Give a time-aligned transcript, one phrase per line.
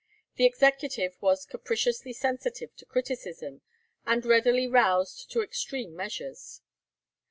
[0.37, 3.61] The executive was capriciously sensitive to criticism,
[4.03, 6.61] and readily roused to extreme measures.